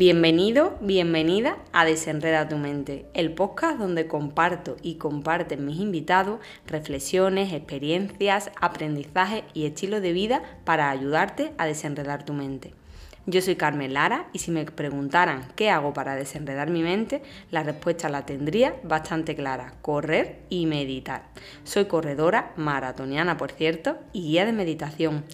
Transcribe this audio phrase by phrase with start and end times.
[0.00, 7.52] Bienvenido, bienvenida a Desenreda tu mente, el podcast donde comparto y comparten mis invitados reflexiones,
[7.52, 12.72] experiencias, aprendizajes y estilo de vida para ayudarte a desenredar tu mente.
[13.26, 17.62] Yo soy Carmen Lara y si me preguntaran qué hago para desenredar mi mente, la
[17.62, 21.24] respuesta la tendría bastante clara, correr y meditar.
[21.62, 25.24] Soy corredora, maratoniana por cierto, y guía de meditación.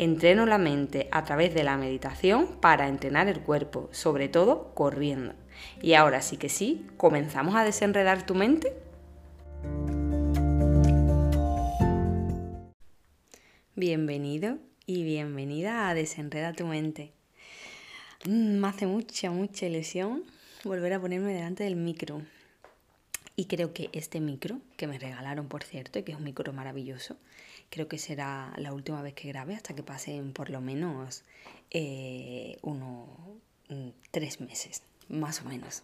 [0.00, 5.34] Entreno la mente a través de la meditación para entrenar el cuerpo, sobre todo corriendo.
[5.82, 8.72] Y ahora sí que sí, ¿comenzamos a desenredar tu mente?
[13.74, 17.10] Bienvenido y bienvenida a Desenreda tu mente.
[18.24, 20.22] Mm, me hace mucha, mucha ilusión
[20.62, 22.22] volver a ponerme delante del micro.
[23.34, 26.52] Y creo que este micro, que me regalaron por cierto, y que es un micro
[26.52, 27.16] maravilloso,
[27.70, 31.22] Creo que será la última vez que grabe hasta que pasen por lo menos
[31.70, 33.08] eh, unos
[33.68, 35.82] mm, tres meses, más o menos.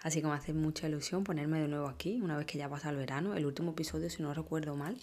[0.00, 2.90] Así que me hace mucha ilusión ponerme de nuevo aquí, una vez que ya pasa
[2.90, 3.34] el verano.
[3.34, 4.96] El último episodio, si no recuerdo mal,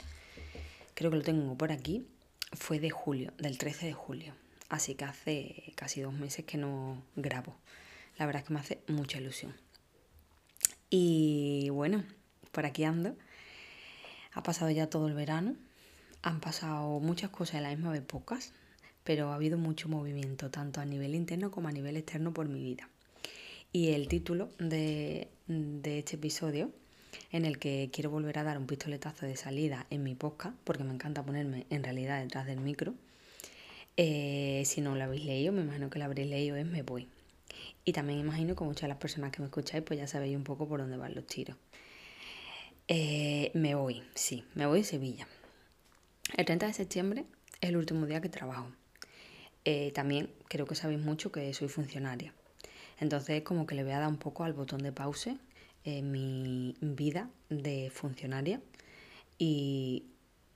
[0.95, 2.07] creo que lo tengo por aquí,
[2.53, 4.33] fue de julio, del 13 de julio.
[4.69, 7.55] Así que hace casi dos meses que no grabo.
[8.17, 9.53] La verdad es que me hace mucha ilusión.
[10.89, 12.03] Y bueno,
[12.51, 13.15] por aquí ando.
[14.33, 15.55] Ha pasado ya todo el verano
[16.25, 18.51] han pasado muchas cosas a la misma vez, pocas,
[19.03, 22.63] pero ha habido mucho movimiento, tanto a nivel interno como a nivel externo por mi
[22.63, 22.89] vida.
[23.71, 25.29] Y el título de,
[25.83, 26.71] este episodio,
[27.31, 30.83] en el que quiero volver a dar un pistoletazo de salida en mi podcast, porque
[30.83, 32.95] me encanta ponerme en realidad detrás del micro,
[33.95, 37.07] eh, si no lo habéis leído, me imagino que lo habréis leído, es Me Voy.
[37.85, 40.43] Y también imagino que muchas de las personas que me escucháis, pues ya sabéis un
[40.43, 41.55] poco por dónde van los tiros.
[42.87, 45.27] Eh, me voy, sí, me voy a Sevilla.
[46.33, 47.25] El 30 de septiembre
[47.61, 48.67] es el último día que trabajo.
[49.63, 52.33] Eh, también creo que sabéis mucho que soy funcionaria.
[52.99, 55.37] Entonces como que le voy a dar un poco al botón de pause
[55.85, 58.59] mi vida de funcionaria
[59.37, 60.05] y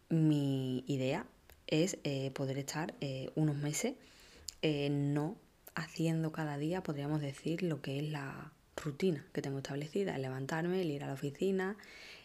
[0.09, 1.27] mi idea
[1.67, 3.93] es eh, poder estar eh, unos meses
[4.89, 5.37] no
[5.75, 10.81] haciendo cada día, podríamos decir, lo que es la rutina que tengo establecida, el levantarme,
[10.81, 11.77] el ir a la oficina,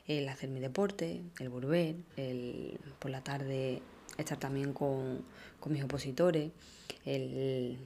[0.07, 3.83] el hacer mi deporte, el volver, el por la tarde
[4.19, 5.25] estar también con,
[5.67, 6.51] mis opositores,
[7.05, 7.79] el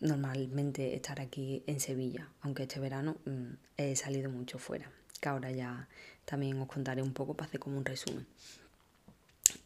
[0.00, 5.50] normalmente estar aquí en Sevilla, aunque este verano mm, he salido mucho fuera, que ahora
[5.50, 5.88] ya
[6.24, 8.26] también os contaré un poco para hacer como un resumen.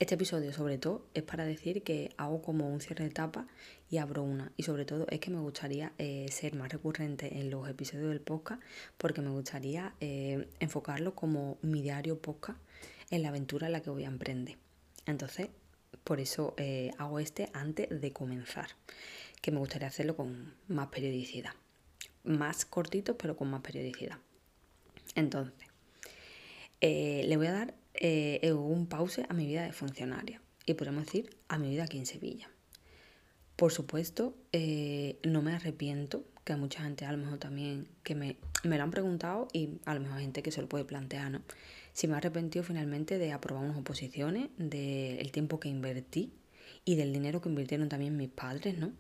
[0.00, 3.46] Este episodio sobre todo es para decir que hago como un cierre de etapa
[3.88, 4.50] y abro una.
[4.56, 8.20] Y sobre todo es que me gustaría eh, ser más recurrente en los episodios del
[8.20, 8.60] podcast
[8.98, 12.58] porque me gustaría eh, enfocarlo como mi diario podcast
[13.10, 14.58] en la aventura en la que voy a emprender.
[15.06, 15.48] Entonces,
[16.02, 18.70] por eso eh, hago este antes de comenzar,
[19.40, 21.52] que me gustaría hacerlo con más periodicidad.
[22.24, 24.18] Más cortito, pero con más periodicidad.
[25.14, 25.68] Entonces,
[26.80, 31.36] le voy a dar eh, un pause a mi vida de funcionaria y podemos decir
[31.48, 32.50] a mi vida aquí en Sevilla.
[33.56, 38.36] Por supuesto, eh, no me arrepiento, que mucha gente a lo mejor también que me,
[38.64, 41.40] me, lo han preguntado y a lo mejor gente que se lo puede plantear, ¿no?
[41.92, 46.32] Si me he arrepentido finalmente de aprobar unas oposiciones, del tiempo que invertí
[46.84, 48.92] y del dinero que invirtieron también mis padres, ¿no?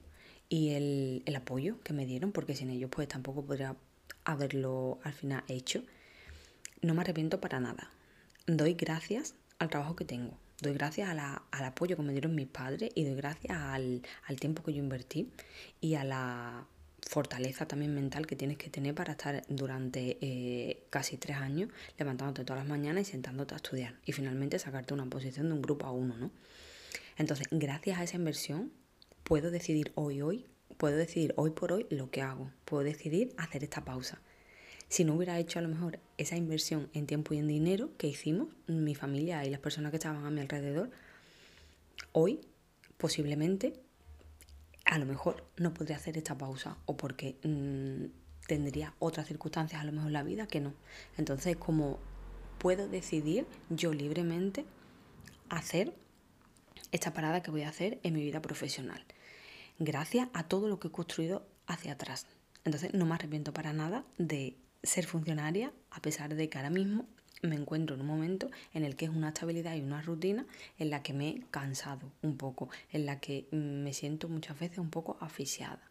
[0.48, 3.76] Y el, el apoyo que me dieron, porque sin ellos pues tampoco podría
[4.24, 5.82] haberlo al final hecho.
[6.80, 7.90] No me arrepiento para nada
[8.46, 12.90] doy gracias al trabajo que tengo, doy gracias al apoyo que me dieron mis padres
[12.94, 14.02] y doy gracias al,
[14.38, 15.30] tiempo que yo invertí
[15.80, 16.66] y a la
[17.02, 22.44] fortaleza también mental que tienes que tener para estar durante eh, casi tres años levantándote
[22.44, 25.86] todas las mañanas y sentándote a estudiar y finalmente sacarte una posición de un grupo
[25.86, 26.30] a uno, ¿no?
[27.16, 28.72] Entonces, gracias a esa inversión,
[29.22, 33.62] puedo decidir hoy, hoy, puedo decidir hoy por hoy lo que hago, puedo decidir hacer
[33.62, 34.20] esta pausa,
[34.88, 38.06] si no hubiera hecho a lo mejor esa inversión en tiempo y en dinero que
[38.06, 40.90] hicimos, mi familia y las personas que estaban a mi alrededor,
[42.12, 42.40] hoy
[42.96, 43.74] posiblemente
[44.84, 48.04] a lo mejor no podría hacer esta pausa o porque mm,
[48.46, 50.74] tendría otras circunstancias a lo mejor en la vida que no.
[51.16, 51.98] Entonces, como
[52.58, 54.64] puedo decidir yo libremente
[55.48, 55.94] hacer
[56.92, 59.04] esta parada que voy a hacer en mi vida profesional,
[59.78, 62.26] gracias a todo lo que he construido hacia atrás.
[62.64, 67.06] Entonces, no me arrepiento para nada de ser funcionaria, a pesar de que ahora mismo
[67.42, 70.46] me encuentro en un momento en el que es una estabilidad y una rutina
[70.78, 74.58] en la que me he cansado un poco, en la que mm, me siento muchas
[74.58, 75.90] veces un poco asfixiada,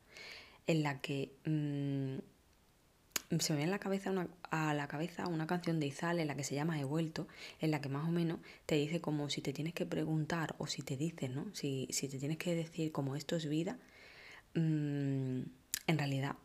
[0.67, 2.17] en la que mm,
[3.39, 6.27] se me viene a la cabeza una, a la cabeza una canción de Izal en
[6.27, 7.27] la que se llama He vuelto,
[7.59, 10.67] en la que más o menos te dice como si te tienes que preguntar o
[10.67, 11.53] si te dices, ¿no?
[11.53, 13.77] Si, si te tienes que decir como esto es vida,
[14.55, 15.41] mm,
[15.87, 16.35] en realidad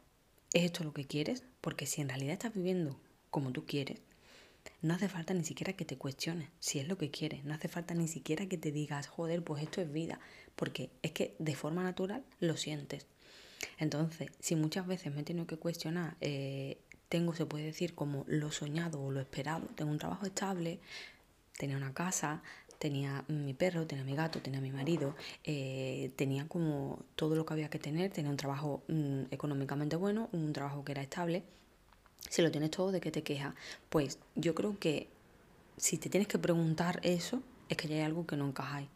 [0.52, 1.44] ¿Es esto lo que quieres?
[1.68, 2.98] Porque si en realidad estás viviendo
[3.30, 3.98] como tú quieres,
[4.80, 7.44] no hace falta ni siquiera que te cuestiones si es lo que quieres.
[7.44, 10.18] No hace falta ni siquiera que te digas, joder, pues esto es vida.
[10.56, 13.04] Porque es que de forma natural lo sientes.
[13.76, 16.78] Entonces, si muchas veces me he tenido que cuestionar, eh,
[17.10, 19.66] tengo, se puede decir, como lo soñado o lo esperado.
[19.74, 20.80] Tengo un trabajo estable,
[21.58, 22.42] tenía una casa,
[22.78, 25.14] tenía mi perro, tenía mi gato, tenía mi marido,
[25.44, 30.28] eh, tenía como todo lo que había que tener, tenía un trabajo mm, económicamente bueno,
[30.32, 31.42] un trabajo que era estable.
[32.28, 33.54] Si lo tienes todo, ¿de qué te quejas?
[33.88, 35.08] Pues yo creo que
[35.76, 38.88] si te tienes que preguntar eso, es que ya hay algo que no encajáis.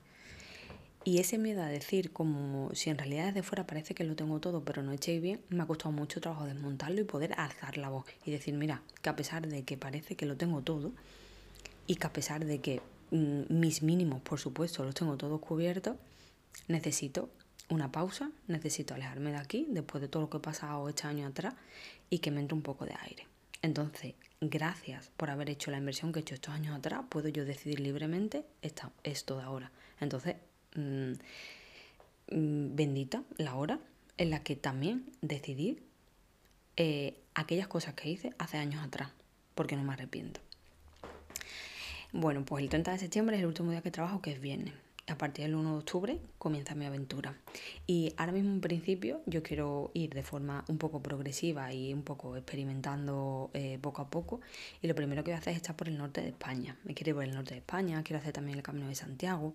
[1.04, 4.38] Y ese miedo a decir como si en realidad desde fuera parece que lo tengo
[4.38, 7.88] todo, pero no echéis bien, me ha costado mucho trabajo desmontarlo y poder alzar la
[7.88, 10.92] voz y decir, mira, que a pesar de que parece que lo tengo todo
[11.88, 12.80] y que a pesar de que
[13.12, 15.96] mis mínimos, por supuesto, los tengo todos cubiertos,
[16.68, 17.30] necesito
[17.68, 21.26] una pausa, necesito alejarme de aquí después de todo lo que he pasado este año
[21.26, 21.54] atrás
[22.10, 23.26] y que me entre un poco de aire.
[23.62, 27.44] Entonces, gracias por haber hecho la inversión que he hecho estos años atrás, puedo yo
[27.44, 29.70] decidir libremente esto de ahora.
[30.00, 30.36] Entonces,
[30.74, 31.12] Mm,
[32.30, 33.78] mm, bendita la hora
[34.16, 35.80] en la que también decidí
[36.76, 39.10] eh, aquellas cosas que hice hace años atrás,
[39.54, 40.40] porque no me arrepiento.
[42.12, 44.74] Bueno, pues el 30 de septiembre es el último día que trabajo, que es viernes
[45.08, 47.36] a partir del 1 de octubre comienza mi aventura.
[47.86, 52.02] Y ahora mismo en principio yo quiero ir de forma un poco progresiva y un
[52.02, 54.40] poco experimentando eh, poco a poco.
[54.80, 56.76] Y lo primero que voy a hacer es estar por el norte de España.
[56.84, 59.54] Me quiero ir por el norte de España, quiero hacer también el Camino de Santiago.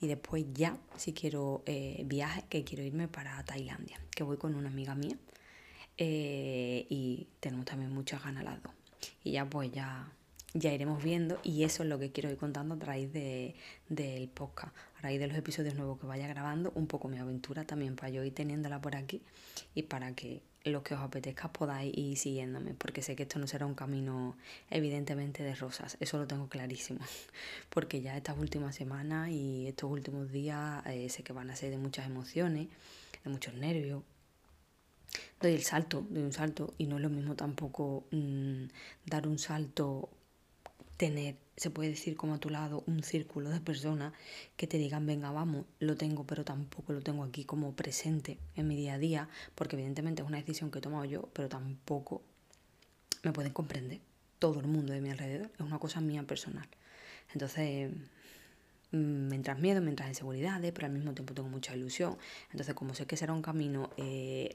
[0.00, 4.54] Y después ya, si quiero eh, viaje, que quiero irme para Tailandia, que voy con
[4.54, 5.16] una amiga mía.
[5.96, 8.72] Eh, y tenemos también muchas ganas las dos.
[9.22, 10.12] Y ya pues ya
[10.58, 13.54] ya iremos viendo y eso es lo que quiero ir contando a raíz de,
[13.88, 17.64] del podcast, a raíz de los episodios nuevos que vaya grabando, un poco mi aventura
[17.64, 19.22] también para yo ir teniéndola por aquí
[19.74, 23.46] y para que los que os apetezca podáis ir siguiéndome, porque sé que esto no
[23.46, 24.36] será un camino
[24.70, 27.00] evidentemente de rosas, eso lo tengo clarísimo,
[27.70, 31.70] porque ya estas últimas semanas y estos últimos días eh, sé que van a ser
[31.70, 32.68] de muchas emociones,
[33.24, 34.02] de muchos nervios,
[35.40, 38.64] doy el salto, doy un salto y no es lo mismo tampoco mm,
[39.06, 40.10] dar un salto
[40.98, 44.12] tener, se puede decir como a tu lado, un círculo de personas
[44.56, 48.68] que te digan, venga, vamos, lo tengo, pero tampoco lo tengo aquí como presente en
[48.68, 52.20] mi día a día, porque evidentemente es una decisión que he tomado yo, pero tampoco
[53.22, 54.00] me pueden comprender
[54.38, 56.68] todo el mundo de mi alrededor, es una cosa mía personal.
[57.32, 57.90] Entonces,
[58.90, 62.16] mientras miedo, mientras inseguridades, pero al mismo tiempo tengo mucha ilusión.
[62.50, 64.54] Entonces, como sé que será un camino eh,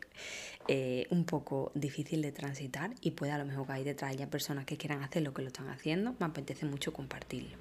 [0.67, 4.29] eh, un poco difícil de transitar y puede a lo mejor que hay detrás ya
[4.29, 7.57] personas que quieran hacer lo que lo están haciendo, me apetece mucho compartirlo.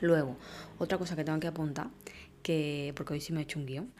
[0.00, 0.36] Luego,
[0.78, 1.88] otra cosa que tengo que apuntar,
[2.42, 3.92] que porque hoy sí me he hecho un guion,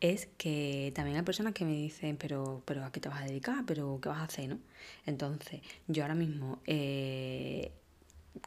[0.00, 3.26] es que también hay personas que me dicen, pero, pero ¿a qué te vas a
[3.26, 3.64] dedicar?
[3.66, 4.48] ¿Pero qué vas a hacer?
[4.48, 4.58] ¿no?
[5.06, 7.70] Entonces, yo ahora mismo eh,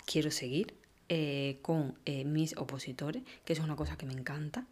[0.06, 0.74] quiero seguir
[1.10, 4.66] eh, con eh, mis opositores, que es una cosa que me encanta.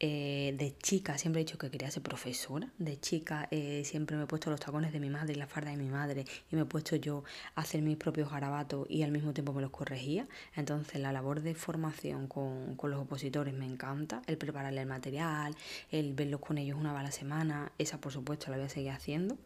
[0.00, 2.70] Eh, de chica siempre he dicho que quería ser profesora.
[2.78, 3.48] De chica
[3.84, 6.24] siempre me he puesto los tacones de mi madre y la farda de mi madre
[6.50, 7.24] y me he puesto yo
[7.54, 10.26] a hacer mis propios garabatos y al mismo tiempo me los corregía.
[10.54, 14.22] Entonces la labor de formación con, con los opositores me encanta.
[14.26, 15.54] El prepararle el material,
[15.90, 18.68] el verlos con ellos una vez a la semana, esa por supuesto la voy a
[18.68, 19.36] seguir haciendo.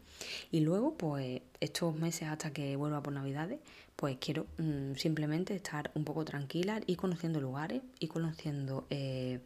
[0.51, 3.59] Y luego pues estos meses hasta que vuelva por Navidades
[3.95, 9.39] pues quiero mm, simplemente estar un poco tranquila y conociendo lugares y conociendo eh,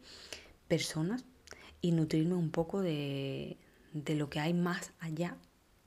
[0.68, 1.24] personas
[1.80, 3.56] y nutrirme un poco de,
[3.92, 5.36] de lo que hay más allá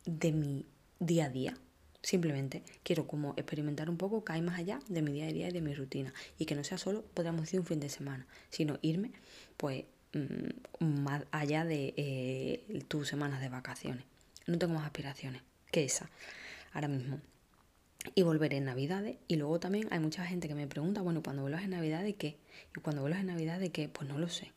[0.05, 0.65] de mi
[0.99, 1.57] día a día.
[2.01, 5.49] Simplemente quiero como experimentar un poco que hay más allá de mi día a día
[5.49, 6.13] y de mi rutina.
[6.39, 9.11] Y que no sea solo, podríamos decir, un fin de semana, sino irme
[9.57, 14.03] pues mm, más allá de eh, tus semanas de vacaciones.
[14.47, 16.09] No tengo más aspiraciones que esa
[16.73, 17.19] ahora mismo
[18.15, 19.17] y volveré en Navidades.
[19.27, 22.15] Y luego también hay mucha gente que me pregunta, bueno, cuando vuelvas en Navidad de
[22.15, 22.37] qué?
[22.75, 23.89] Y cuando vuelvas en Navidad de qué?
[23.89, 24.51] Pues no lo sé.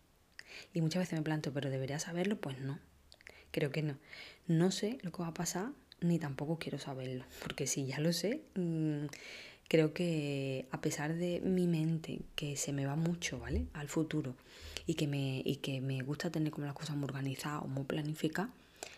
[0.73, 2.79] Y muchas veces me planteo, pero debería saberlo, pues no.
[3.51, 3.97] Creo que no.
[4.47, 5.71] No sé lo que va a pasar,
[6.01, 7.25] ni tampoco quiero saberlo.
[7.43, 9.07] Porque si ya lo sé, mm,
[9.69, 13.67] creo que a pesar de mi mente, que se me va mucho, ¿vale?
[13.73, 14.35] Al futuro,
[14.87, 17.85] y que me, y que me gusta tener como las cosas muy organizadas o muy
[17.85, 18.51] planificadas,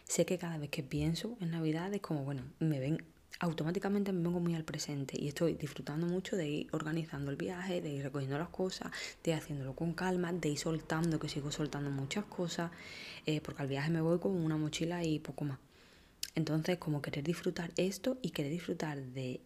[0.04, 3.02] sé que cada vez que pienso en Navidad es como, bueno, me ven
[3.40, 7.80] automáticamente me vengo muy al presente y estoy disfrutando mucho de ir organizando el viaje,
[7.80, 8.90] de ir recogiendo las cosas,
[9.22, 12.70] de ir haciéndolo con calma, de ir soltando, que sigo soltando muchas cosas,
[13.26, 15.58] eh, porque al viaje me voy con una mochila y poco más.
[16.34, 19.40] Entonces, como querer disfrutar esto y querer disfrutar de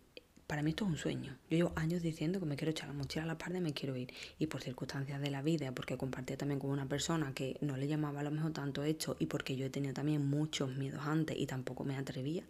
[0.50, 1.36] para mí esto es un sueño.
[1.48, 3.72] Yo llevo años diciendo que me quiero echar la mochila a la parte y me
[3.72, 4.12] quiero ir.
[4.40, 7.86] Y por circunstancias de la vida, porque compartía también con una persona que no le
[7.86, 11.38] llamaba a lo mejor tanto esto y porque yo he tenido también muchos miedos antes
[11.38, 12.42] y tampoco me atrevía,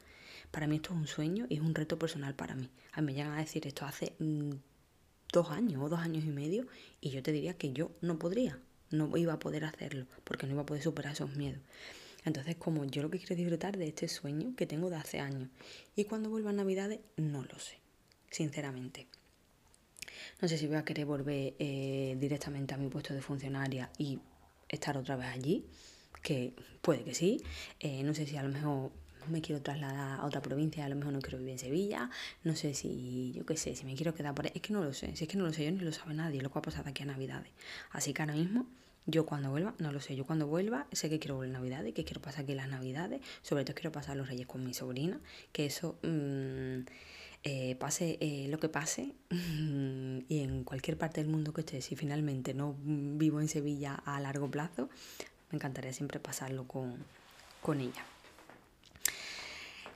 [0.51, 2.71] para mí esto es un sueño y es un reto personal para mí.
[2.93, 4.53] A mí me llegan a decir esto hace mm,
[5.33, 6.67] dos años o dos años y medio
[7.01, 8.59] y yo te diría que yo no podría,
[8.91, 11.61] no iba a poder hacerlo porque no iba a poder superar esos miedos.
[12.25, 15.49] Entonces, como yo lo que quiero disfrutar de este sueño que tengo de hace años.
[15.97, 17.81] Y cuando vuelva a Navidades, no lo sé
[18.31, 19.07] sinceramente.
[20.41, 24.19] No sé si voy a querer volver eh, directamente a mi puesto de funcionaria y
[24.69, 25.67] estar otra vez allí,
[26.23, 27.43] que puede que sí.
[27.79, 28.93] Eh, no sé si a lo mejor
[29.29, 32.11] me quiero trasladar a otra provincia, a lo mejor no quiero vivir en Sevilla,
[32.45, 34.83] no sé si, yo qué sé, si me quiero quedar por ahí, es que no
[34.83, 36.55] lo sé, si es que no lo sé yo ni lo sabe nadie, lo que
[36.55, 37.51] va a pasar aquí a Navidades.
[37.91, 38.67] Así que ahora mismo,
[39.07, 41.95] yo cuando vuelva, no lo sé, yo cuando vuelva sé que quiero volver a Navidades,
[41.95, 45.21] que quiero pasar aquí las Navidades, sobre todo quiero pasar los Reyes con mi sobrina,
[45.53, 45.99] que eso...
[46.03, 46.81] Mmm,
[47.43, 51.97] eh, pase eh, lo que pase y en cualquier parte del mundo que esté, si
[51.97, 54.91] finalmente no vivo en Sevilla a largo plazo,
[55.51, 56.97] me encantaría siempre pasarlo con,
[57.63, 58.05] con ella.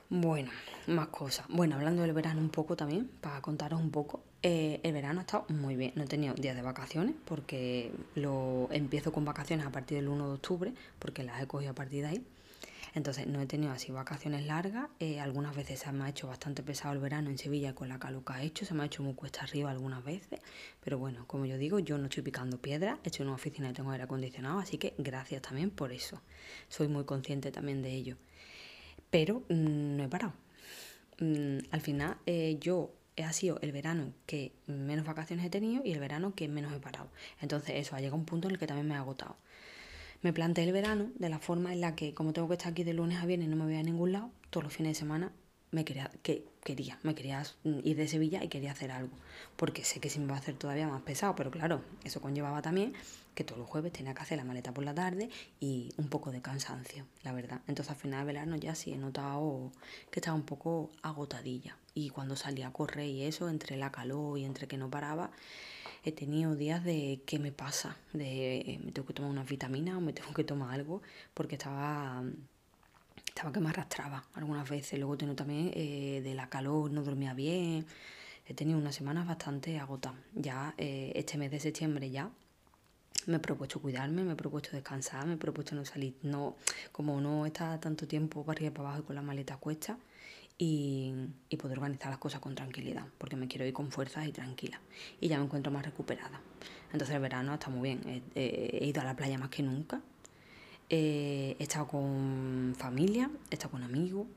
[0.09, 0.51] Bueno,
[0.85, 1.47] más cosas.
[1.49, 5.23] Bueno, hablando del verano un poco también, para contaros un poco, eh, el verano ha
[5.23, 5.93] estado muy bien.
[5.95, 10.27] No he tenido días de vacaciones porque lo empiezo con vacaciones a partir del 1
[10.27, 12.25] de octubre, porque las he cogido a partir de ahí.
[12.93, 14.89] Entonces no he tenido así vacaciones largas.
[14.99, 17.97] Eh, algunas veces se me ha hecho bastante pesado el verano en Sevilla con la
[17.99, 18.63] calor que ha hecho.
[18.63, 20.39] Se me ha hecho muy cuesta arriba algunas veces.
[20.81, 22.99] Pero bueno, como yo digo, yo no estoy picando piedra.
[23.03, 24.59] Estoy en una oficina y tengo aire acondicionado.
[24.59, 26.21] Así que gracias también por eso.
[26.69, 28.17] Soy muy consciente también de ello.
[29.15, 30.33] Pero no he parado.
[31.21, 32.91] Mm, al final eh, yo
[33.23, 36.79] ha sido el verano que menos vacaciones he tenido y el verano que menos he
[36.81, 37.07] parado.
[37.39, 39.37] Entonces eso ha llegado a un punto en el que también me ha agotado
[40.21, 42.83] me planteé el verano de la forma en la que, como tengo que estar aquí
[42.83, 45.31] de lunes a viernes no me voy a ningún lado, todos los fines de semana
[45.75, 47.43] me quería, que quería, me quería
[47.83, 49.15] ir de Sevilla y quería hacer algo.
[49.57, 52.61] Porque sé que se me va a hacer todavía más pesado, pero claro, eso conllevaba
[52.61, 52.93] también
[53.35, 55.29] que todos los jueves tenía que hacer la maleta por la tarde
[55.59, 57.59] y un poco de cansancio, la verdad.
[57.67, 59.73] Entonces al final de verano ya sí he notado
[60.11, 61.77] que estaba un poco agotadilla.
[61.93, 65.31] Y cuando salía a correr y eso, entre la calor y entre que no paraba,
[66.05, 69.97] he tenido días de qué me pasa, de eh, me tengo que tomar una vitamina
[69.97, 71.01] o me tengo que tomar algo,
[71.33, 72.23] porque estaba,
[73.35, 74.97] estaba que me arrastraba algunas veces.
[74.97, 77.85] Luego tengo también eh, de la calor, no dormía bien.
[78.47, 80.17] He tenido unas semanas bastante agotadas.
[80.33, 82.31] Ya eh, este mes de septiembre ya
[83.25, 86.55] me he propuesto cuidarme, me he propuesto descansar, me he propuesto no salir, no,
[86.93, 89.97] como no está tanto tiempo para arriba y para abajo y con la maleta cuesta,
[90.57, 91.13] y,
[91.59, 94.79] poder organizar las cosas con tranquilidad, porque me quiero ir con fuerzas y tranquila.
[95.19, 96.39] Y ya me encuentro más recuperada.
[96.93, 98.23] Entonces el verano está muy bien.
[98.35, 100.01] He, ido a la playa más que nunca.
[100.89, 104.27] He estado con familia, he estado con amigos.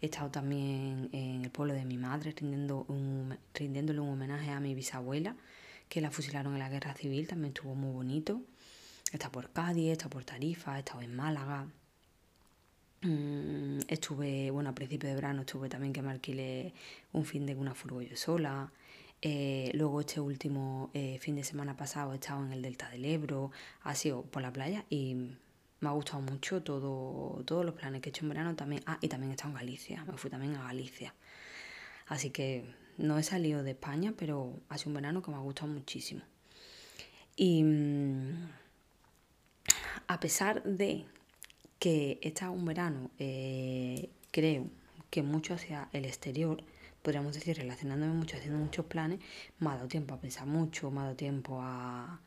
[0.00, 2.86] He estado también en el pueblo de mi madre rindiendo
[3.54, 5.34] rindiéndole un homenaje a mi bisabuela,
[5.88, 7.26] que la fusilaron en la guerra civil.
[7.26, 8.42] También estuvo muy bonito.
[9.12, 11.66] He estado por Cádiz, he estado por Tarifa, he estado en Málaga.
[13.02, 16.72] Mm, estuve, bueno, a principio de verano estuve también que me alquilé
[17.12, 18.70] un fin de una furgoneta sola.
[19.22, 23.04] Eh, luego este último eh, fin de semana pasado he estado en el Delta del
[23.04, 23.50] Ebro,
[23.82, 25.16] ha sido por la playa y
[25.80, 28.82] me ha gustado mucho todo, todos los planes que he hecho en verano también.
[28.86, 31.14] Ah, y también he estado en Galicia, me fui también a Galicia.
[32.06, 32.64] Así que
[32.98, 36.22] no he salido de España, pero ha sido un verano que me ha gustado muchísimo.
[37.36, 38.48] Y mm,
[40.08, 41.04] a pesar de
[41.78, 44.66] que está un verano, eh, creo
[45.10, 46.62] que mucho hacia el exterior,
[47.02, 49.20] podríamos decir, relacionándome mucho, haciendo muchos planes,
[49.58, 52.20] me ha dado tiempo a pensar mucho, me ha dado tiempo a,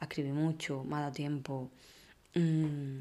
[0.00, 1.70] escribir mucho, me ha dado tiempo
[2.34, 2.98] mm,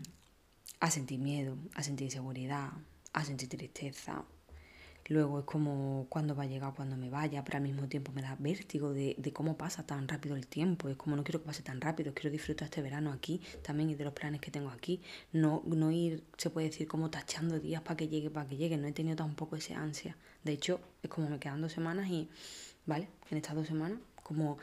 [0.80, 2.72] a sentir miedo, a sentir inseguridad,
[3.14, 4.26] a sentir tristeza,
[5.08, 8.22] Luego es como cuando va a llegar, cuando me vaya, pero al mismo tiempo me
[8.22, 10.90] da vértigo de, cómo pasa tan rápido el tiempo.
[10.90, 13.96] Es como no quiero que pase tan rápido, quiero disfrutar este verano aquí también y
[13.96, 15.02] de los planes que tengo aquí.
[15.34, 18.78] No, no ir, se puede decir, como tachando días para que llegue, para que llegue.
[18.78, 20.16] No he tenido tampoco ese ansia.
[20.44, 22.30] De hecho, es como me quedan dos semanas y,
[22.86, 23.10] ¿vale?
[23.30, 24.60] En estas dos semanas, como...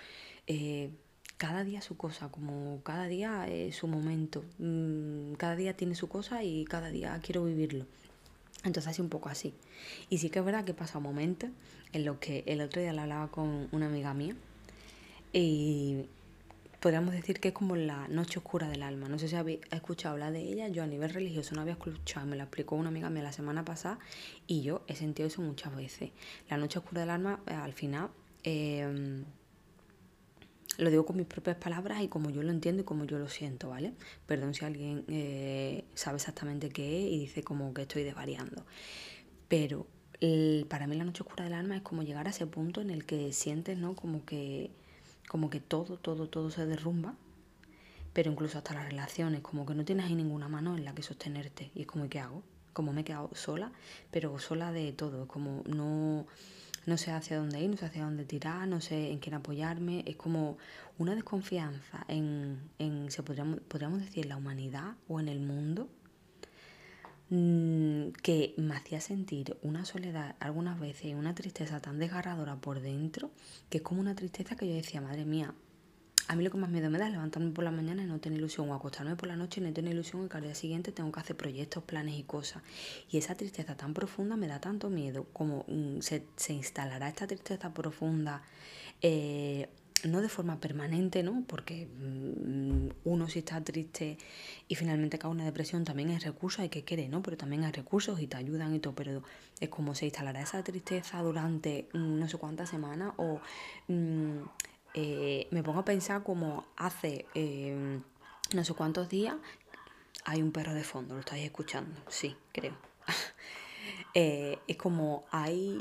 [0.46, 0.90] Eh,
[1.38, 6.08] cada día su cosa, como cada día es su momento, mm, cada día tiene su
[6.08, 7.86] cosa y cada día quiero vivirlo.
[8.64, 9.54] Entonces así un poco así.
[10.10, 11.50] Y sí que es verdad que pasa momentos
[11.92, 14.34] en los que el otro día la hablaba con una amiga mía
[15.32, 16.06] y
[16.80, 19.08] podríamos decir que es como la noche oscura del alma.
[19.08, 22.26] No sé si habéis escuchado hablar de ella, yo a nivel religioso no había escuchado,
[22.26, 24.00] me la explicó una amiga mía la semana pasada
[24.48, 26.10] y yo he sentido eso muchas veces.
[26.50, 28.10] La noche oscura del alma, eh, al final,
[28.42, 29.22] eh,
[30.78, 33.28] lo digo con mis propias palabras y como yo lo entiendo y como yo lo
[33.28, 33.94] siento, ¿vale?
[34.26, 38.64] Perdón si alguien eh, sabe exactamente qué es y dice como que estoy desvariando.
[39.48, 39.86] Pero
[40.68, 43.04] para mí la noche oscura del alma es como llegar a ese punto en el
[43.04, 43.94] que sientes, ¿no?
[43.94, 44.70] Como que,
[45.28, 47.14] como que todo, todo, todo se derrumba,
[48.12, 51.02] pero incluso hasta las relaciones, como que no tienes ahí ninguna mano en la que
[51.02, 51.70] sostenerte.
[51.74, 52.42] Y es como, ¿qué hago?
[52.72, 53.72] Como me he quedado sola,
[54.10, 56.26] pero sola de todo, como no,
[56.88, 60.02] no sé hacia dónde ir, no sé hacia dónde tirar, no sé en quién apoyarme,
[60.06, 60.58] es como
[60.98, 65.88] una desconfianza en, en se podríamos, podríamos decir, la humanidad o en el mundo,
[67.30, 72.80] Mm, que me hacía sentir una soledad algunas veces y una tristeza tan desgarradora por
[72.80, 73.30] dentro,
[73.68, 75.52] que es como una tristeza que yo decía, madre mía,
[76.28, 78.20] a mí lo que más miedo me da es levantarme por la mañana y no
[78.20, 80.54] tener ilusión, o acostarme por la noche y no tener ilusión y que al día
[80.54, 82.62] siguiente tengo que hacer proyectos, planes y cosas.
[83.10, 87.26] Y esa tristeza tan profunda me da tanto miedo, como mm, se, se instalará esta
[87.26, 88.42] tristeza profunda
[89.00, 89.68] eh,
[90.04, 91.44] no de forma permanente, ¿no?
[91.46, 94.18] Porque mm, uno si está triste
[94.68, 97.22] y finalmente cae una depresión también es recurso, hay que querer, ¿no?
[97.22, 99.22] Pero también hay recursos y te ayudan y todo, pero
[99.60, 103.40] es como se instalará esa tristeza durante mm, no sé cuántas semanas o
[104.94, 108.02] eh, me pongo a pensar como hace em,
[108.54, 109.36] no sé cuántos días
[110.24, 112.76] hay un perro de fondo, lo estáis escuchando, sí, creo.
[114.14, 115.78] Eh, es como hay,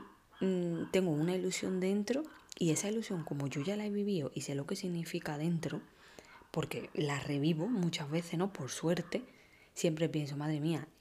[0.91, 2.23] tengo una ilusión dentro
[2.59, 5.81] y esa ilusión, como yo ya la he vivido y sé lo que significa dentro,
[6.51, 8.53] porque la revivo muchas veces, ¿no?
[8.53, 9.23] Por suerte,
[9.73, 10.96] siempre pienso, madre mía, mm,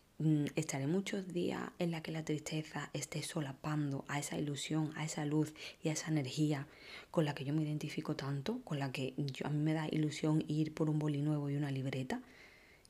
[0.55, 5.27] estaré muchos días en la que la tristeza esté solapando a esa ilusión, a esa
[5.27, 6.67] luz y a esa energía
[7.11, 9.89] con la que yo me identifico tanto, con la que yo, a mí me da
[9.91, 12.23] ilusión ir por un boli nuevo y una libreta.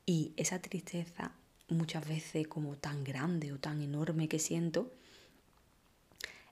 [0.04, 1.33] Y esa tristeza
[1.68, 4.92] muchas veces como tan grande o tan enorme que siento,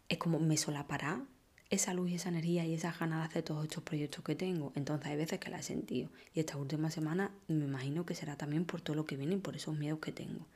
[0.09, 1.23] es como me solapará
[1.71, 4.73] esa luz y esa energía y esas ganas de hacer todos estos proyectos que tengo.
[4.75, 6.11] Entonces hay veces que la he sentido.
[6.35, 9.39] Y esta última semana me imagino que será también por todo lo que viene y
[9.39, 10.47] por esos miedos que tengo.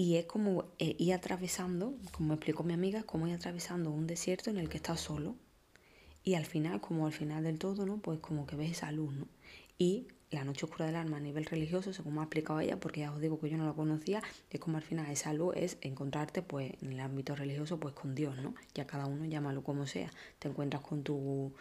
[0.00, 4.48] Y es como eh, ir atravesando, como explicó mi amiga, como ir atravesando un desierto
[4.48, 5.34] en el que estás solo.
[6.22, 7.98] Y al final, como al final del todo, ¿no?
[7.98, 9.26] Pues como que ves esa luz, ¿no?
[9.76, 13.00] Y la noche oscura del alma a nivel religioso, según me ha explicado ella, porque
[13.00, 15.78] ya os digo que yo no la conocía, es como al final esa luz es
[15.80, 18.54] encontrarte pues en el ámbito religioso pues con Dios, ¿no?
[18.74, 21.52] Ya cada uno llámalo como sea, te encuentras con tu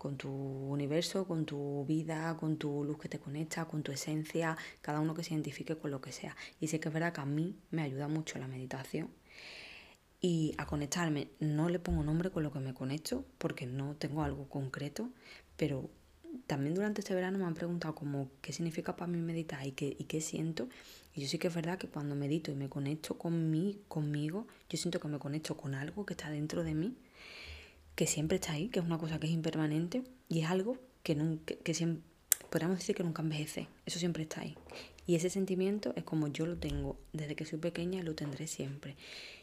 [0.00, 4.56] con tu universo, con tu vida, con tu luz que te conecta, con tu esencia,
[4.80, 6.34] cada uno que se identifique con lo que sea.
[6.58, 9.10] Y sé que es verdad que a mí me ayuda mucho la meditación
[10.22, 11.28] y a conectarme.
[11.38, 15.10] No le pongo nombre con lo que me conecto porque no tengo algo concreto,
[15.58, 15.90] pero
[16.46, 19.94] también durante este verano me han preguntado como qué significa para mí meditar y qué,
[19.98, 20.70] y qué siento.
[21.14, 24.46] Y yo sí que es verdad que cuando medito y me conecto con mí, conmigo,
[24.70, 26.96] yo siento que me conecto con algo que está dentro de mí,
[28.00, 31.14] que siempre está ahí, que es una cosa que es impermanente y es algo que,
[31.14, 32.02] nunca, que siempre,
[32.48, 33.68] podríamos decir que nunca envejece.
[33.84, 34.56] Eso siempre está ahí.
[35.06, 38.96] Y ese sentimiento es como yo lo tengo desde que soy pequeña lo tendré siempre.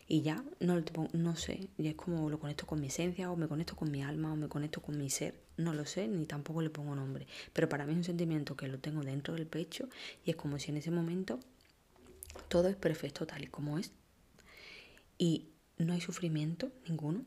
[0.08, 3.48] Y ya no, no sé, y es como lo conecto con mi esencia o me
[3.48, 5.36] conecto con mi alma o me conecto con mi ser.
[5.58, 7.28] No lo sé, ni tampoco le pongo nombre.
[7.54, 9.88] Pero para mí es un sentimiento que lo tengo dentro del pecho
[10.26, 11.40] y es como si en ese momento
[12.48, 13.92] todo es perfecto tal y como es.
[15.20, 17.24] Y no hay sufrimiento ninguno,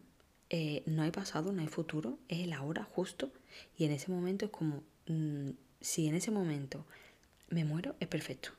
[0.51, 3.33] eh, no hay pasado, no hay futuro, es el ahora justo.
[3.79, 6.85] Y en ese momento es como, mm, si en ese momento
[7.49, 8.51] me muero, es perfecto.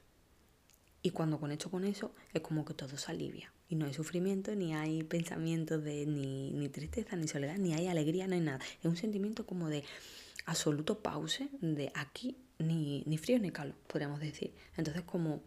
[1.03, 3.51] Y cuando conecto con eso, es como que todo se alivia.
[3.69, 7.87] Y no hay sufrimiento, ni hay pensamientos de ni, ni tristeza, ni soledad, ni hay
[7.87, 8.59] alegría, no hay nada.
[8.79, 9.83] Es un sentimiento como de
[10.45, 14.53] absoluto pause, de aquí ni, ni frío ni calor, podríamos decir.
[14.77, 15.41] Entonces como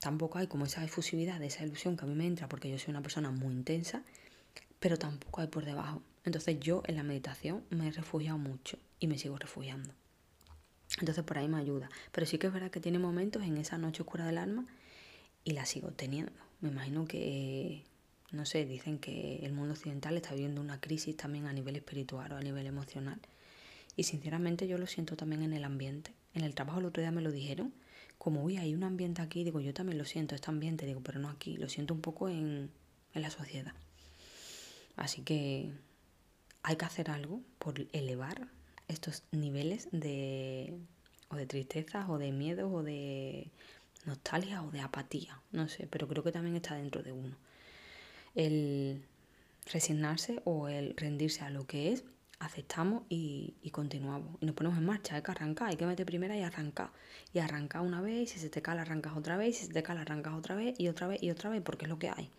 [0.00, 2.90] tampoco hay como esa efusividad, esa ilusión que a mí me entra porque yo soy
[2.90, 4.02] una persona muy intensa,
[4.80, 6.02] pero tampoco hay por debajo.
[6.24, 9.94] Entonces yo en la meditación me he refugiado mucho y me sigo refugiando.
[10.98, 11.88] Entonces por ahí me ayuda.
[12.12, 14.66] Pero sí que es verdad que tiene momentos en esa noche oscura del alma
[15.44, 16.32] y la sigo teniendo.
[16.60, 17.84] Me imagino que,
[18.32, 22.32] no sé, dicen que el mundo occidental está viviendo una crisis también a nivel espiritual
[22.32, 23.20] o a nivel emocional.
[23.96, 26.12] Y sinceramente yo lo siento también en el ambiente.
[26.34, 27.72] En el trabajo el otro día me lo dijeron,
[28.18, 31.18] como, uy, hay un ambiente aquí, digo, yo también lo siento, este ambiente, digo, pero
[31.18, 32.70] no aquí, lo siento un poco en,
[33.14, 33.72] en la sociedad.
[35.00, 35.72] Así que
[36.62, 38.48] hay que hacer algo por elevar
[38.86, 40.74] estos niveles de
[41.30, 43.48] o de tristeza o de miedo o de
[44.04, 47.34] nostalgia o de apatía, no sé, pero creo que también está dentro de uno.
[48.34, 49.02] El
[49.72, 52.04] resignarse o el rendirse a lo que es,
[52.38, 54.36] aceptamos y, continuamos.
[54.42, 56.90] Y nos ponemos en marcha, hay que arrancar, hay que meter primera y arrancar.
[57.32, 59.72] Y arrancar una vez, y si se te cala, arrancas otra vez, y si se
[59.72, 62.10] te cala, arrancas otra vez, y otra vez, y otra vez, porque es lo que
[62.10, 62.30] hay.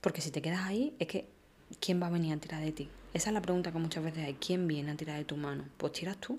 [0.00, 1.37] Porque si te quedas ahí, es que,
[1.80, 2.88] ¿quién va a venir a tirar de ti?
[3.14, 5.64] Esa es la pregunta que muchas veces hay, ¿quién viene a tirar de tu mano?
[5.76, 6.38] Pues tiras tú.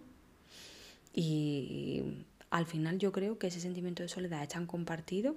[1.14, 2.04] Y
[2.50, 5.36] al final yo creo que ese sentimiento de soledad es tan compartido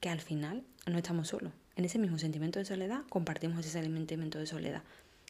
[0.00, 1.52] que al final no estamos solos.
[1.76, 4.82] en ese mismo sentimiento de soledad compartimos ese sentimiento de soledad.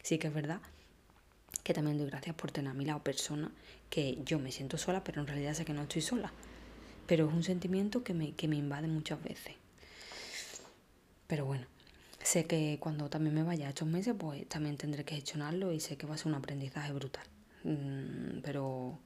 [0.03, 0.61] Sí que es verdad
[1.62, 3.51] que también doy gracias por tener a mi lado personas
[3.90, 6.33] que yo me siento sola, pero en realidad sé que no estoy sola.
[7.07, 9.55] Pero es un sentimiento que me, que me invade muchas veces.
[11.27, 11.66] Pero bueno,
[12.22, 15.96] sé que cuando también me vaya estos meses, pues también tendré que gestionarlo y sé
[15.96, 17.26] que va a ser un aprendizaje brutal.
[17.64, 18.98] Mm, pero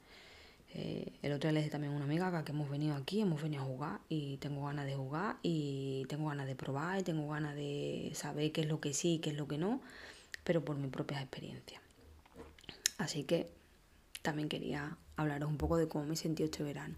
[0.75, 3.43] eh, el otro día le dije también a una amiga que hemos venido aquí, hemos
[3.43, 7.29] venido a jugar y tengo ganas de jugar y tengo ganas de probar y tengo
[7.29, 9.81] ganas de saber qué es lo que sí y qué es lo que no,
[10.45, 11.81] pero por mi propia experiencia.
[12.99, 13.51] Así que
[14.23, 16.95] también quería hablaros un poco de cómo me he sentido este verano.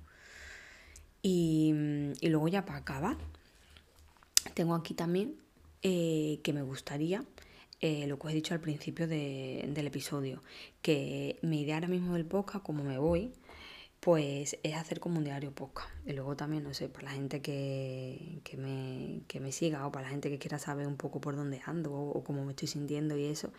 [1.23, 1.73] Y,
[2.21, 3.17] y luego ya para acabar,
[4.55, 5.35] tengo aquí también
[5.85, 7.25] eh, que me gustaría
[7.81, 10.43] eh, lo que os he dicho al principio del episodio,
[10.81, 13.33] que mi idea ahora mismo del podcast, como me voy,
[14.01, 15.91] pues es hacer como un diario podcast.
[16.07, 19.93] Y luego también, no sé, para la gente que, que, me, que me siga o
[19.93, 22.69] para la gente que quiera saber un poco por dónde ando o, cómo me estoy
[22.69, 23.53] sintiendo y eso,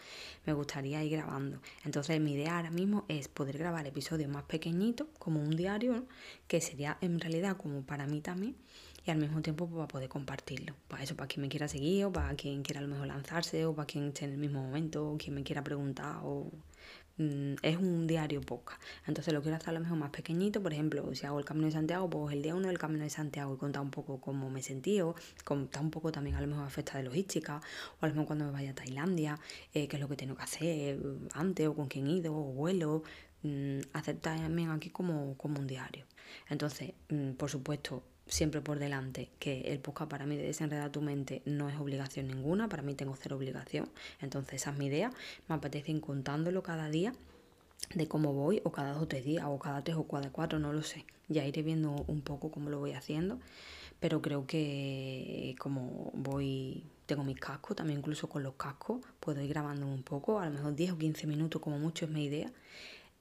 [0.46, 1.62] me gustaría ir grabando.
[1.84, 6.06] Entonces mi idea ahora mismo es poder grabar episodios más pequeñitos, como un diario,
[6.48, 8.56] que sería en realidad como para mí también,
[9.06, 10.76] y al mismo tiempo pues, para poder compartirlo.
[10.88, 13.66] Para eso, para quien me quiera seguir o para quien quiera a lo mejor lanzarse
[13.66, 16.52] o para quien esté en el mismo momento o quien me quiera preguntar o
[17.18, 18.78] Mm, es un diario poca.
[19.08, 20.62] Entonces lo quiero hacer a lo mejor más pequeñito.
[20.62, 23.10] Por ejemplo, si hago el Camino de Santiago, pues el día uno del Camino de
[23.10, 25.16] Santiago y contar un poco cómo me sentí o
[25.46, 27.62] contar un poco también a lo mejor a fecha de logística
[28.02, 29.40] o a lo mejor cuando me vaya a Tailandia,
[29.74, 31.00] eh, qué es lo que tengo que hacer
[31.34, 33.04] antes o con quién ido o vuelo.
[33.44, 36.06] Mm, hacer también aquí como, como un diario.
[36.50, 41.02] Entonces, mm, por supuesto, siempre por delante que el podcast para mí de desenredar tu
[41.02, 43.90] mente no es obligación ninguna, para mí tengo cero obligación,
[44.22, 45.12] entonces esa es mi idea,
[45.48, 47.14] me apetece ir contándolo cada día
[47.94, 50.60] de cómo voy, o cada dos o tres días, o cada tres o cada cuatro,
[50.60, 53.40] no lo sé, ya iré viendo un poco cómo lo voy haciendo,
[54.00, 59.50] pero creo que como voy, tengo mis cascos, también incluso con los cascos puedo ir
[59.50, 62.52] grabando un poco, a lo mejor 10 o 15 minutos como mucho es mi idea,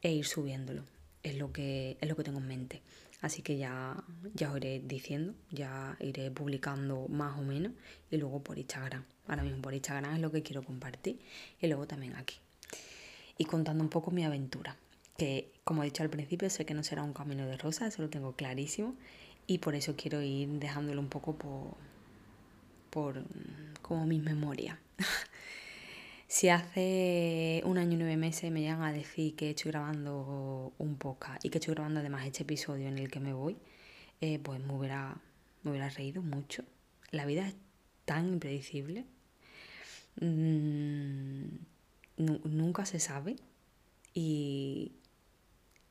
[0.00, 0.82] e ir subiéndolo,
[1.22, 2.82] es lo que, es lo que tengo en mente.
[3.24, 3.96] Así que ya,
[4.34, 7.72] ya os iré diciendo, ya iré publicando más o menos
[8.10, 9.02] y luego por Instagram.
[9.26, 11.18] Ahora mismo por Instagram es lo que quiero compartir
[11.58, 12.36] y luego también aquí.
[13.38, 14.76] Y contando un poco mi aventura,
[15.16, 18.02] que como he dicho al principio sé que no será un camino de rosas, eso
[18.02, 18.94] lo tengo clarísimo
[19.46, 21.78] y por eso quiero ir dejándolo un poco por,
[22.90, 23.24] por
[23.80, 24.76] como mis memorias.
[26.26, 30.96] Si hace un año y nueve meses me llegan a decir que estoy grabando un
[30.96, 33.56] podcast y que estoy grabando además este episodio en el que me voy,
[34.20, 35.20] eh, pues me hubiera,
[35.62, 36.64] me hubiera reído mucho.
[37.10, 37.54] La vida es
[38.04, 39.04] tan impredecible.
[40.20, 41.44] Mm,
[42.16, 43.36] nunca se sabe.
[44.14, 44.92] Y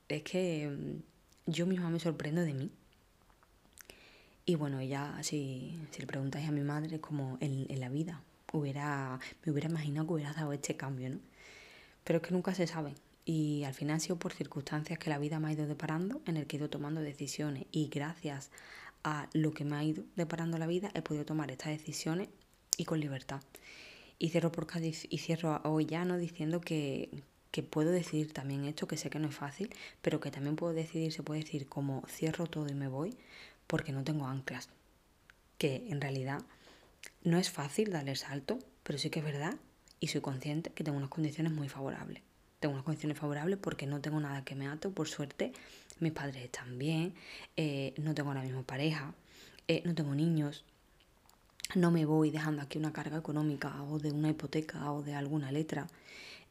[0.10, 2.72] es que mm, yo misma me sorprendo de mí.
[4.46, 7.90] Y bueno, ya si, si le preguntáis a mi madre, es como en, en la
[7.90, 8.22] vida,
[8.54, 11.20] hubiera, me hubiera imaginado que hubiera dado este cambio, ¿no?
[12.04, 12.96] Pero es que nunca se sabe.
[13.26, 16.38] Y al final ha sido por circunstancias que la vida me ha ido deparando, en
[16.38, 17.66] el que he ido tomando decisiones.
[17.72, 18.52] Y gracias
[19.04, 22.30] a lo que me ha ido deparando la vida, he podido tomar estas decisiones
[22.78, 23.42] y con libertad.
[24.20, 27.10] Y cierro, por y cierro hoy ya no diciendo que,
[27.52, 30.74] que puedo decidir también esto, que sé que no es fácil, pero que también puedo
[30.74, 33.16] decidir, se puede decir como cierro todo y me voy,
[33.68, 34.70] porque no tengo anclas.
[35.58, 36.42] Que en realidad
[37.24, 39.56] no es fácil darle el salto, pero sí que es verdad
[40.00, 42.22] y soy consciente que tengo unas condiciones muy favorables.
[42.60, 45.54] Tengo unas condiciones favorables porque no tengo nada que me ato, por suerte.
[46.00, 47.14] Mis padres están bien,
[47.56, 49.14] eh, no tengo ahora mismo pareja,
[49.68, 50.66] eh, no tengo niños,
[51.76, 55.52] no me voy dejando aquí una carga económica o de una hipoteca o de alguna
[55.52, 55.88] letra.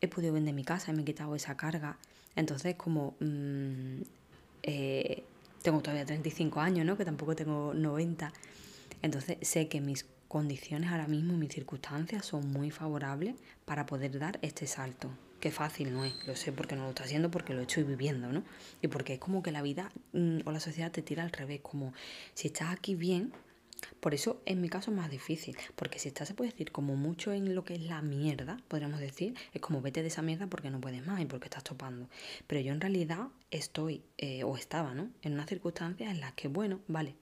[0.00, 1.98] He podido vender mi casa y me he quitado esa carga.
[2.34, 4.00] Entonces, como mm,
[4.62, 5.22] eh,
[5.62, 6.96] tengo todavía 35 años, ¿no?
[6.96, 8.32] Que tampoco tengo 90.
[9.02, 13.34] Entonces sé que mis condiciones ahora mismo y mis circunstancias son muy favorables
[13.66, 15.10] para poder dar este salto.
[15.40, 18.32] Qué fácil no es, lo sé porque no lo estoy haciendo, porque lo estoy viviendo,
[18.32, 18.42] ¿no?
[18.80, 21.60] Y porque es como que la vida mm, o la sociedad te tira al revés,
[21.60, 21.92] como
[22.32, 23.34] si estás aquí bien,
[24.00, 26.96] por eso en mi caso es más difícil, porque si estás, se puede decir, como
[26.96, 30.46] mucho en lo que es la mierda, podríamos decir, es como vete de esa mierda
[30.46, 32.08] porque no puedes más y porque estás topando.
[32.46, 35.10] Pero yo en realidad estoy, eh, o estaba, ¿no?
[35.20, 37.16] En unas circunstancias en las que, bueno, vale,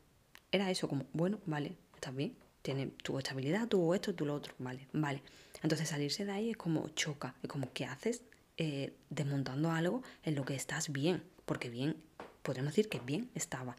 [0.53, 4.55] era eso, como, bueno, vale, estás bien, tiene tu estabilidad, tuvo esto, tú lo otro,
[4.59, 5.23] vale, vale.
[5.63, 8.23] Entonces salirse de ahí es como choca, es como que haces
[8.57, 11.97] eh, desmontando algo en lo que estás bien, porque bien,
[12.43, 13.77] podemos decir que bien estaba.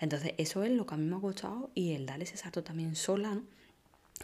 [0.00, 2.62] Entonces eso es lo que a mí me ha costado y el dar ese salto
[2.62, 3.42] también sola, ¿no?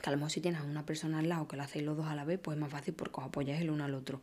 [0.01, 1.97] que a lo mejor si tienes a una persona al lado que lo hacéis los
[1.97, 4.21] dos a la vez, pues es más fácil porque os apoyáis el uno al otro.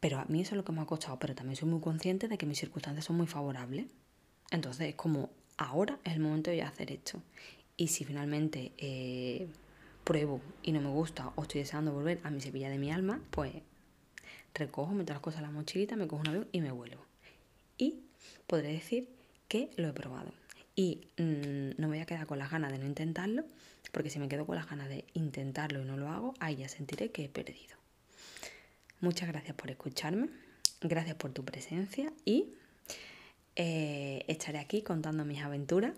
[0.00, 2.28] Pero a mí eso es lo que me ha costado, pero también soy muy consciente
[2.28, 3.86] de que mis circunstancias son muy favorables.
[4.50, 7.22] Entonces es como, ahora es el momento de hacer esto.
[7.76, 9.48] Y si finalmente eh,
[10.04, 13.20] pruebo y no me gusta o estoy deseando volver a mi Sevilla de mi alma,
[13.30, 13.52] pues
[14.54, 17.04] recojo, meto las cosas en la mochilita, me cojo un avión y me vuelvo.
[17.76, 18.00] Y
[18.46, 19.08] podré decir
[19.48, 20.32] que lo he probado.
[20.74, 23.44] Y mm, no me voy a quedar con las ganas de no intentarlo,
[23.92, 26.68] porque si me quedo con las ganas de intentarlo y no lo hago, ahí ya
[26.68, 27.76] sentiré que he perdido.
[29.00, 30.28] Muchas gracias por escucharme,
[30.80, 32.54] gracias por tu presencia y
[33.56, 35.92] eh, estaré aquí contando mis aventuras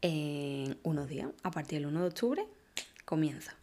[0.00, 1.28] en unos días.
[1.42, 2.46] A partir del 1 de octubre
[3.04, 3.59] comienza.